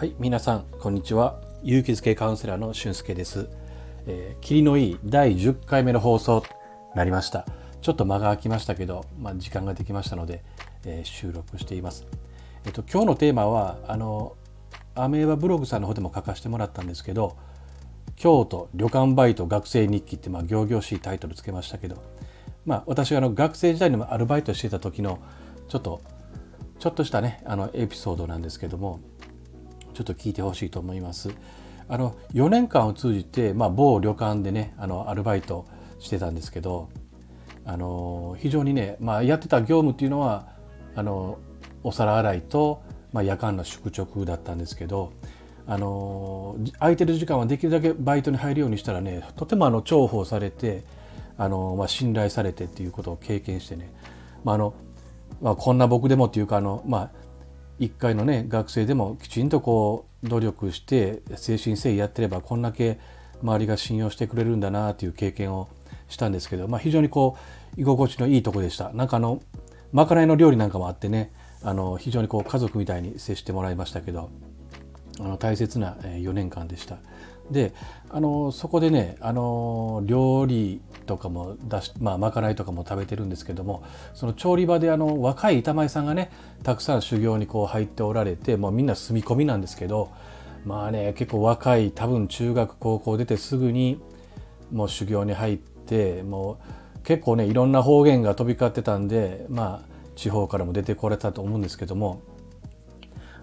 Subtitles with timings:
[0.00, 1.42] はい皆さんこんにちは。
[1.62, 3.50] 勇気づけカウンセラーの俊介です、
[4.06, 6.48] えー、霧のいい第10回目の放送と
[6.94, 7.44] なりました。
[7.82, 10.42] ちょっと間が空きましたけど、まあ、時間ができましたので、
[10.86, 12.06] えー、収録しています。
[12.64, 14.36] えっと今日のテーマはあの
[14.94, 17.36] アメーバブログさんの方でも書かせてもらったんですけど
[18.16, 22.02] 京都旅館バイト学生日記ってまあ行々しいタイトルつけましたけど
[22.64, 25.18] まあ私があの学生時代にもアルバイトしてた時の
[25.68, 26.00] ちょっと
[26.78, 29.00] ちょっとしたねあのエピソードなんですけども
[29.92, 31.30] ちょっと聞いてほしいと思います。
[31.88, 35.66] あの4年間を通じて、まあ、某旅館でねあのアルバイト
[35.98, 36.88] してたんですけど
[37.64, 40.46] あの非常にね、まあ、やってた業務っていうのは
[40.94, 41.38] あの
[41.82, 42.82] お皿洗いと、
[43.12, 45.12] まあ、夜間の宿直だったんですけど
[45.66, 50.84] あの空いてる時間はできるだけバイトに入るようにしたらねとてもあの重宝されて
[51.38, 53.92] あの、まあ、信頼されてっていうことを経験してね、
[54.44, 54.74] まああの
[55.40, 57.10] まあ、こんな僕でもっていうかあの、まあ、
[57.80, 63.00] 1回のね学生でもきちんとこう努力して誠心誠意やってればこんだけ
[63.42, 65.68] 周りが信用してくれるんだなという経験を
[66.08, 67.38] したんですけど、まあ、非常にこ
[67.76, 68.92] う居心地のいいとこでした。
[68.92, 69.40] なんかあの
[69.92, 74.30] まかないの料理なんかもあってねあの非常にこう家族みたいに接してもらいましたけど
[75.18, 76.98] あの大切な4年間でした。
[77.50, 77.72] で
[78.10, 83.82] あのそこでねあの料理とかも出しまあまかないとかも食べてるんですけども
[84.14, 86.30] その調理場であの若い板前さんがね
[86.62, 90.10] たくさん修行にこう入っておられてもうみんな住み込みなんですけど
[90.64, 94.00] まあね結構若い多分中学高校出てすぐに
[94.72, 96.58] もう修行に入っても
[96.98, 102.22] う結構ねいろんな方言が飛び交ってたんでまあ地方からも出てこれたと思うんですけども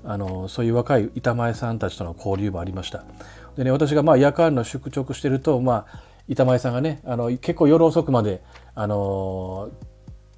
[0.04, 3.04] あのそういう若い板前さんたちとの交流もありました。
[3.56, 8.42] でね私がまあ夜間の宿直してるとまあ板前さんがねあの結構夜遅くまで
[8.76, 9.70] あの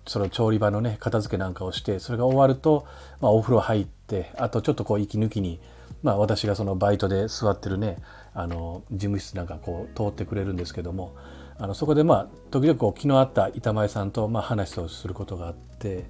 [0.08, 2.88] その調理場のね片付けなんかをしてそれが終わると、
[3.22, 5.60] まあ、お風呂入ってあとちょっとこう息抜きに、
[6.02, 7.98] まあ、私がそのバイトで座ってるね
[8.34, 11.16] あの事務室なんかこう通ってくれるんですけども
[11.60, 16.06] あのそこでまあ時々こう気の合った板前さんとまあ話をすることがあって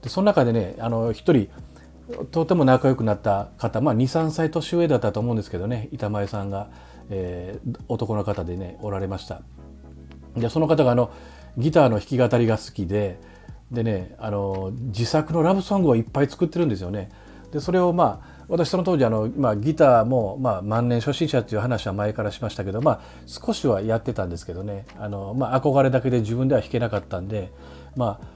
[0.00, 1.50] でその中でねあの一人
[2.30, 6.68] とても仲良くなった方、まあ、23歳年上だったと思うんですけどね板前さんが、
[7.10, 9.42] えー、男の方でねおられました。
[10.36, 11.10] でその方があの
[11.56, 13.18] ギターの弾き語りが好きで
[13.70, 17.10] でねあの自作のラブソングをいっぱい作ってるんですよね。
[17.52, 24.86] でそれをまあ私その当時あの、まあ、ギターも、まあ、万年初心者っていう話は前からしましたけど、まあ、少しはやってたんですけどね。
[24.98, 27.50] あの、まあ、憧れだけで自分では弾けなかったんで、
[27.96, 28.35] まあ、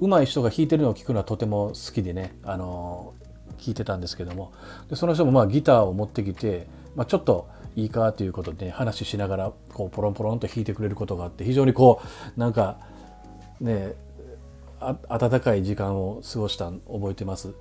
[0.00, 3.14] 上手い人が弾いてるのを聞くのはとても好きでねあの
[3.58, 4.52] 聞いてたんですけども
[4.88, 6.66] でその人もまあギターを持ってきて、
[6.96, 12.00] まあ、ちょっといいかということで、ね、話しながらこうポロンポロンと弾いてくれることがあって非常にこ
[12.36, 12.78] うなんか
[13.60, 13.94] ね
[14.80, 17.54] 温かい時間を過ごした覚えてます。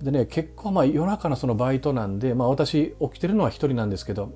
[0.00, 4.32] でね結構まあ夜中のそのバイトなんで、まあ、私起きてるのは一人なんですけど、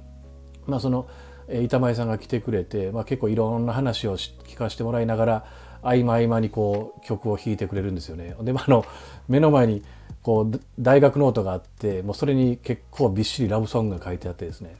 [0.67, 1.09] まあ、その
[1.49, 5.47] 板前さんが来てくれて、まあ、結構いろんな話を聞かせてもらいながら
[5.89, 8.35] 合間合間にこう曲を弾いてくれるんですよね。
[8.43, 8.85] で、まあ、の
[9.29, 9.83] 目の前に
[10.23, 14.77] こう大学ノートがあってもうそれに結構びっしりラブソングが書いてあってですね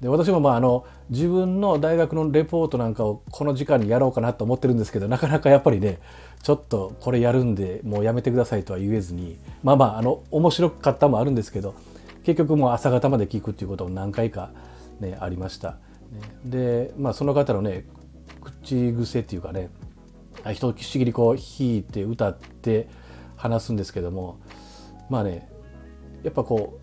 [0.00, 6.00] で私もまああの自分の大学のレポートなんかをこの時間にやろうかなと思ってるんですけどなかなかやっぱりね
[6.42, 11.74] ちょっとこれやるんでもうやめてくださいとは言えずにまあまああの面白かったもあるんですけど
[12.24, 14.50] 結局もう朝方まで聞くっていうことも何回か
[15.00, 15.76] ねありました。
[16.44, 17.84] でまあその方のね
[18.40, 19.70] 口癖っていうかね
[20.52, 22.88] 一しきりこう弾いて歌って
[23.36, 24.38] 話すんですけども
[25.08, 25.48] まあね
[26.22, 26.78] やっぱこ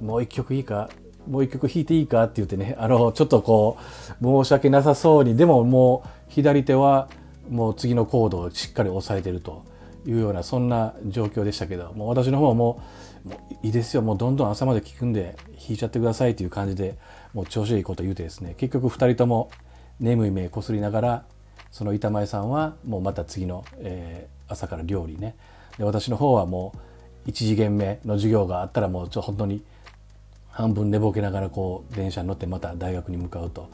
[0.00, 0.90] うもう一曲いいか
[1.28, 3.78] もう一曲弾いていいかって言ってねあのちょっとこ
[4.20, 7.08] う申し訳なさそうにでももう左手は
[7.48, 9.64] もう次のコードをしっかり押さえてると
[10.06, 12.82] いうようなそんな状況でしたけどもう私の方はも
[13.24, 16.96] うもういいですよもうどんどん朝まで聴くんで弾いちゃってくださいという感じで
[17.34, 19.50] もう調子いいこと言うてですね結局2人とも
[19.98, 21.24] 眠い目こすりながら
[21.70, 25.36] その板前さんはもうまた次の、えー、朝から料理ね
[25.78, 26.72] で私の方はも
[27.26, 29.64] う1次元目の授業があったらもうちょ本当に
[30.48, 33.68] 半分寝ぼけながらこう電車に乗ってまた大学に向かうと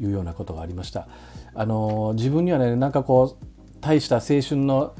[0.00, 1.08] いうようなことがありました。
[1.54, 3.46] あの自分にはねなんかこう
[3.80, 4.94] 大した青春の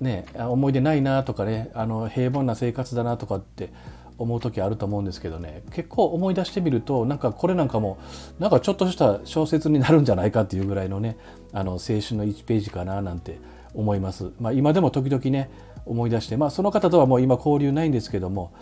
[0.00, 3.72] ね思い出ないなとかねあの平凡な生活だなとかって
[4.18, 7.98] 思う時あると思うんですけどね結構思い出してみるとなんかこれなんかも
[8.38, 11.16] なんかちょっとした小説になるんじゃないかっていうぐらいのね
[11.52, 13.38] あの青春の1ページかななんて
[13.74, 14.32] 思います。
[14.38, 15.50] まあ、今でも時々ね
[15.86, 18.52] 思い出して、まあ、その方とはもう今交流ないんですけども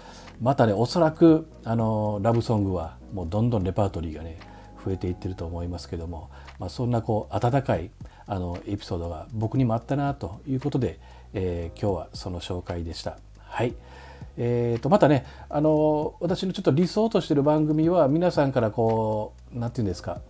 [0.41, 4.39] またねおそらくあのラブソングはもうどんどんレパートリーがね
[4.83, 7.91] 増えていってると思いますけども、まあ、そんなこう温かい
[8.27, 10.99] あのエピソードが僕にもあったなということで、
[11.35, 13.19] えー、今日はその紹介でした。
[13.39, 13.75] はい
[14.37, 20.21] えー、とまたねあの私のちょっと理想としてる番組は皆さんからこう何て言うんですか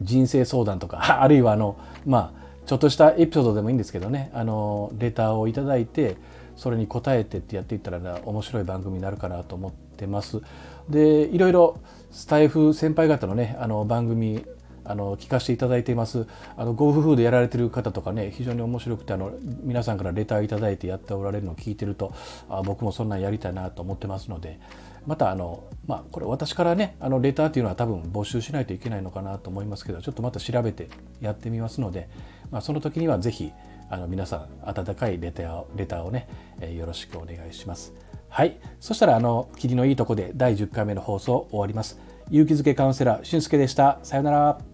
[0.00, 6.16] 人生相談とか あるいはあのまあちょっとしたエピソードでもいいんですけどねあのレターを頂いて
[6.56, 10.40] それに答えてってやっていったら、面白い番組になるかなと思ってます。
[10.88, 11.78] でいろいろ
[12.10, 14.44] スタイフ先輩方のねあの番組
[14.84, 16.26] あの聞かせていただいています
[16.56, 19.32] あのご夫婦でやられてる方とかね非常に面白くてあの
[19.62, 22.12] 皆さんからレターいただいてやっておられるのを聞いてると
[22.48, 24.60] あ僕もそんなんやりたいなと思ってますので
[25.06, 30.88] またあのまあこれ私からねあのレターっていうのは多分募集しないといけないのかなと思いますけどちょっとまた調べて
[31.20, 32.08] やってみますので、
[32.50, 33.52] まあ、その時には是非
[33.90, 36.28] あの皆さん温かいレターレターをね、
[36.60, 37.92] えー、よろしくお願いします。
[38.32, 38.58] はい。
[38.80, 42.00] そしたら、あの、霧のいいとこで第10回目の放送終わります。
[42.30, 43.98] 勇気づけカウンセラー、俊介でした。
[44.02, 44.71] さようなら。